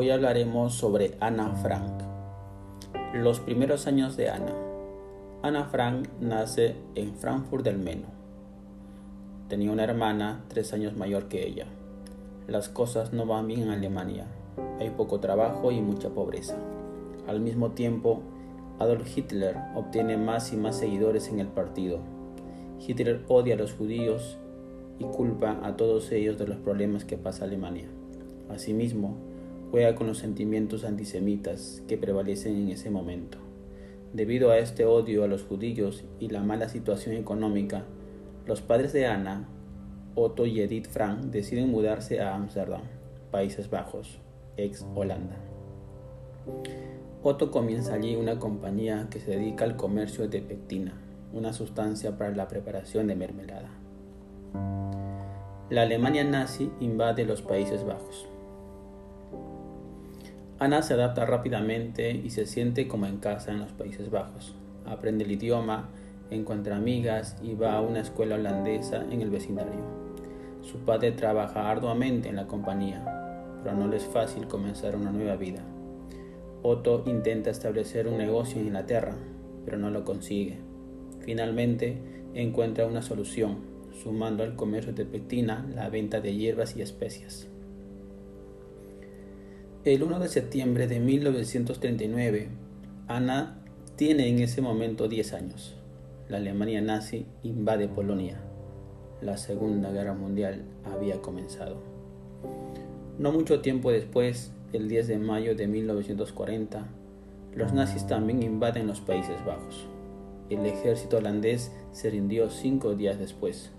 [0.00, 1.92] Hoy hablaremos sobre Ana Frank.
[3.12, 4.54] Los primeros años de Ana.
[5.42, 8.06] Ana Frank nace en Frankfurt del Meno.
[9.50, 11.66] Tenía una hermana tres años mayor que ella.
[12.48, 14.24] Las cosas no van bien en Alemania.
[14.78, 16.56] Hay poco trabajo y mucha pobreza.
[17.28, 18.22] Al mismo tiempo,
[18.78, 21.98] Adolf Hitler obtiene más y más seguidores en el partido.
[22.78, 24.38] Hitler odia a los judíos
[24.98, 27.90] y culpa a todos ellos de los problemas que pasa Alemania.
[28.48, 29.28] Asimismo,
[29.70, 33.38] juega con los sentimientos antisemitas que prevalecen en ese momento.
[34.12, 37.84] Debido a este odio a los judíos y la mala situación económica,
[38.46, 39.48] los padres de Ana,
[40.16, 42.82] Otto y Edith Frank, deciden mudarse a Ámsterdam,
[43.30, 44.18] Países Bajos,
[44.56, 45.36] ex Holanda.
[47.22, 50.94] Otto comienza allí una compañía que se dedica al comercio de pectina,
[51.32, 53.70] una sustancia para la preparación de mermelada.
[55.68, 58.26] La Alemania nazi invade los Países Bajos.
[60.60, 64.54] Ana se adapta rápidamente y se siente como en casa en los Países Bajos.
[64.84, 65.88] Aprende el idioma,
[66.30, 69.80] encuentra amigas y va a una escuela holandesa en el vecindario.
[70.60, 73.02] Su padre trabaja arduamente en la compañía,
[73.64, 75.62] pero no le es fácil comenzar una nueva vida.
[76.62, 79.16] Otto intenta establecer un negocio en Inglaterra,
[79.64, 80.58] pero no lo consigue.
[81.20, 81.96] Finalmente
[82.34, 83.60] encuentra una solución,
[84.02, 87.49] sumando al comercio de pectina la venta de hierbas y especias.
[89.82, 92.48] El 1 de septiembre de 1939,
[93.08, 93.62] Ana
[93.96, 95.74] tiene en ese momento 10 años.
[96.28, 98.42] La Alemania nazi invade Polonia.
[99.22, 101.76] La Segunda Guerra Mundial había comenzado.
[103.18, 106.86] No mucho tiempo después, el 10 de mayo de 1940,
[107.56, 109.86] los nazis también invaden los Países Bajos.
[110.50, 113.70] El ejército holandés se rindió cinco días después.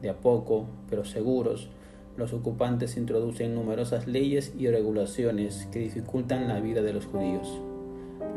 [0.00, 1.68] De a poco, pero seguros,
[2.16, 7.60] los ocupantes introducen numerosas leyes y regulaciones que dificultan la vida de los judíos.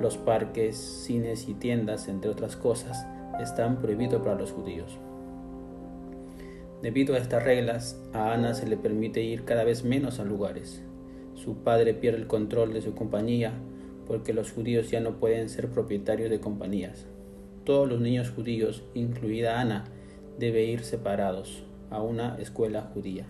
[0.01, 3.07] Los parques, cines y tiendas, entre otras cosas,
[3.39, 4.97] están prohibidos para los judíos.
[6.81, 10.81] Debido a estas reglas, a Ana se le permite ir cada vez menos a lugares.
[11.35, 13.53] Su padre pierde el control de su compañía
[14.07, 17.06] porque los judíos ya no pueden ser propietarios de compañías.
[17.63, 19.85] Todos los niños judíos, incluida Ana,
[20.38, 23.28] deben ir separados a una escuela judía.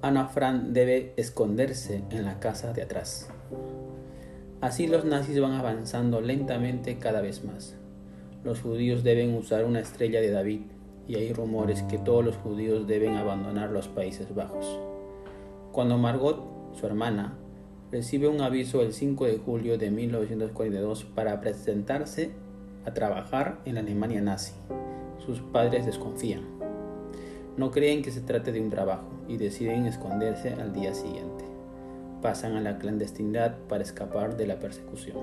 [0.00, 3.28] Ana Frank debe esconderse en la casa de atrás.
[4.60, 7.74] Así los nazis van avanzando lentamente cada vez más.
[8.44, 10.60] Los judíos deben usar una estrella de David
[11.08, 14.78] y hay rumores que todos los judíos deben abandonar los Países Bajos.
[15.72, 16.44] Cuando Margot,
[16.78, 17.36] su hermana,
[17.90, 22.30] recibe un aviso el 5 de julio de 1942 para presentarse
[22.84, 24.52] a trabajar en la Alemania nazi,
[25.24, 26.67] sus padres desconfían.
[27.58, 31.44] No creen que se trate de un trabajo y deciden esconderse al día siguiente.
[32.22, 35.16] Pasan a la clandestinidad para escapar de la persecución.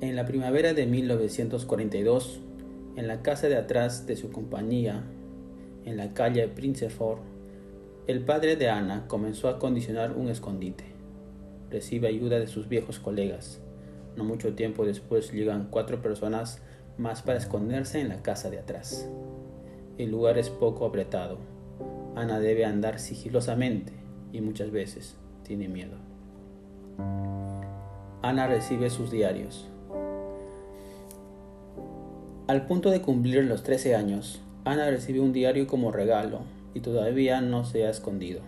[0.00, 2.40] En la primavera de 1942,
[2.94, 5.02] en la casa de atrás de su compañía,
[5.84, 7.22] en la calle Princefort,
[8.06, 10.84] el padre de Ana comenzó a condicionar un escondite.
[11.68, 13.60] Recibe ayuda de sus viejos colegas.
[14.16, 16.62] No mucho tiempo después llegan cuatro personas
[16.96, 19.08] más para esconderse en la casa de atrás.
[20.00, 21.36] El lugar es poco apretado.
[22.16, 23.92] Ana debe andar sigilosamente
[24.32, 25.98] y muchas veces tiene miedo.
[28.22, 29.68] Ana recibe sus diarios.
[32.46, 36.38] Al punto de cumplir los 13 años, Ana recibe un diario como regalo
[36.72, 38.40] y todavía no se ha escondido.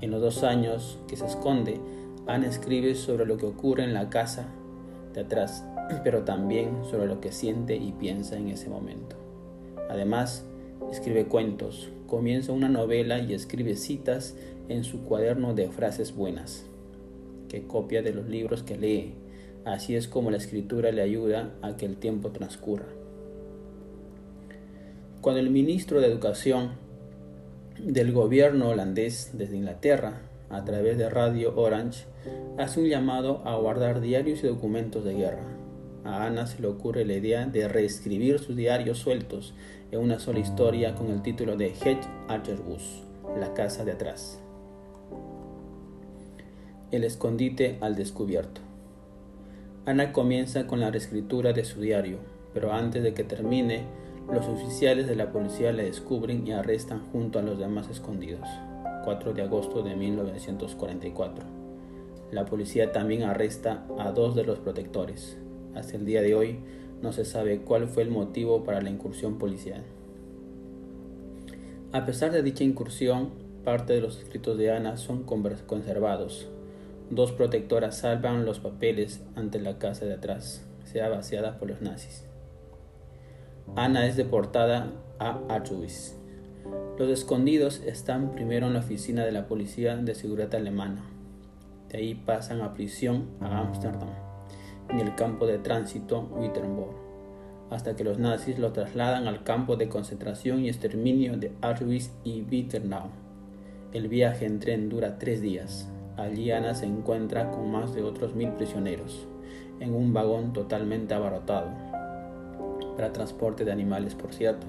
[0.00, 1.78] En los dos años que se esconde,
[2.26, 4.48] Ana escribe sobre lo que ocurre en la casa
[5.14, 5.64] de atrás,
[6.02, 9.25] pero también sobre lo que siente y piensa en ese momento.
[9.88, 10.44] Además,
[10.90, 14.36] escribe cuentos, comienza una novela y escribe citas
[14.68, 16.66] en su cuaderno de frases buenas,
[17.48, 19.14] que copia de los libros que lee.
[19.64, 22.86] Así es como la escritura le ayuda a que el tiempo transcurra.
[25.20, 26.72] Cuando el ministro de Educación
[27.78, 32.04] del gobierno holandés desde Inglaterra, a través de Radio Orange,
[32.58, 35.65] hace un llamado a guardar diarios y documentos de guerra
[36.06, 39.54] a Ana se le ocurre la idea de reescribir sus diarios sueltos
[39.90, 43.02] en una sola historia con el título de Hedge Archerbus,
[43.38, 44.40] la casa de atrás.
[46.90, 48.60] El escondite al descubierto.
[49.84, 52.18] Ana comienza con la reescritura de su diario,
[52.54, 53.84] pero antes de que termine,
[54.32, 58.48] los oficiales de la policía le descubren y arrestan junto a los demás escondidos.
[59.04, 61.44] 4 de agosto de 1944.
[62.32, 65.38] La policía también arresta a dos de los protectores,
[65.76, 66.58] Hasta el día de hoy
[67.02, 69.82] no se sabe cuál fue el motivo para la incursión policial.
[71.92, 73.30] A pesar de dicha incursión,
[73.62, 76.48] parte de los escritos de Ana son conservados.
[77.10, 82.24] Dos protectoras salvan los papeles ante la casa de atrás, sea vaciada por los nazis.
[83.76, 86.16] Ana es deportada a Auschwitz.
[86.98, 91.04] Los escondidos están primero en la oficina de la Policía de Seguridad Alemana.
[91.88, 94.25] De ahí pasan a prisión a Ámsterdam,
[94.90, 96.94] en el campo de tránsito Wittenborg,
[97.70, 102.42] hasta que los nazis lo trasladan al campo de concentración y exterminio de Auschwitz y
[102.42, 103.08] Witternau.
[103.92, 105.88] El viaje en tren dura tres días.
[106.16, 109.26] Allí Ana se encuentra con más de otros mil prisioneros,
[109.80, 111.68] en un vagón totalmente abarrotado,
[112.96, 114.66] para transporte de animales, por cierto.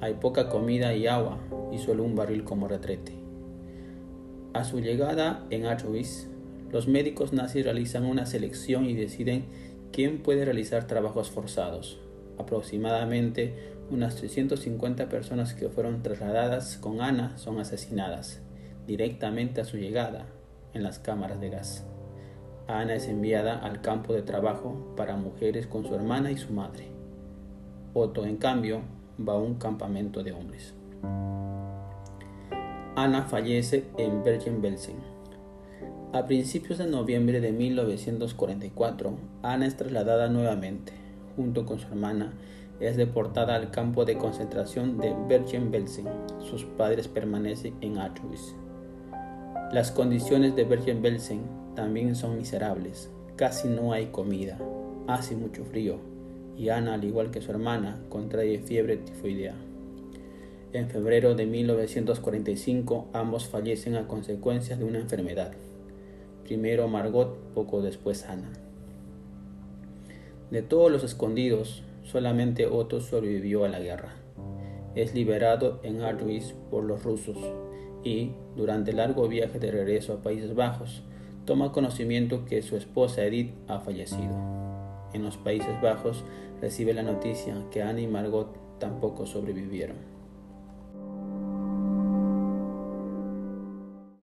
[0.00, 1.38] Hay poca comida y agua
[1.72, 3.14] y solo un barril como retrete.
[4.52, 6.29] A su llegada en Auschwitz,
[6.72, 9.44] los médicos nazis realizan una selección y deciden
[9.92, 11.98] quién puede realizar trabajos forzados.
[12.38, 13.54] Aproximadamente
[13.90, 18.40] unas 350 personas que fueron trasladadas con Ana son asesinadas
[18.86, 20.26] directamente a su llegada
[20.74, 21.84] en las cámaras de gas.
[22.68, 26.88] Ana es enviada al campo de trabajo para mujeres con su hermana y su madre.
[27.94, 28.82] Otto, en cambio,
[29.18, 30.74] va a un campamento de hombres.
[32.94, 35.19] Ana fallece en Bergen-Belsen.
[36.12, 40.92] A principios de noviembre de 1944, Ana es trasladada nuevamente,
[41.36, 42.32] junto con su hermana,
[42.80, 46.06] es deportada al campo de concentración de Bergen-Belsen.
[46.40, 48.56] Sus padres permanecen en Auschwitz.
[49.72, 51.42] Las condiciones de Bergen-Belsen
[51.76, 53.08] también son miserables.
[53.36, 54.58] Casi no hay comida,
[55.06, 56.00] hace mucho frío
[56.58, 59.54] y Ana, al igual que su hermana, contrae fiebre tifoidea.
[60.72, 65.52] En febrero de 1945 ambos fallecen a consecuencias de una enfermedad.
[66.44, 68.52] Primero Margot, poco después Ana.
[70.50, 74.14] De todos los escondidos, solamente Otto sobrevivió a la guerra.
[74.94, 77.38] Es liberado en Auschwitz por los rusos
[78.02, 81.02] y, durante el largo viaje de regreso a Países Bajos,
[81.44, 84.34] toma conocimiento que su esposa Edith ha fallecido.
[85.12, 86.24] En los Países Bajos
[86.60, 90.19] recibe la noticia que Anne y Margot tampoco sobrevivieron.